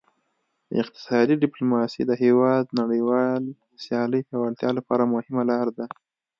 اقتصادي 0.81 1.35
ډیپلوماسي 1.43 2.01
د 2.05 2.11
هیواد 2.23 2.65
نړیوال 2.81 3.43
سیالۍ 3.83 4.21
پیاوړتیا 4.27 4.69
لپاره 4.77 5.03
مهمه 5.13 5.43
لار 5.49 5.67
ده 5.77 5.85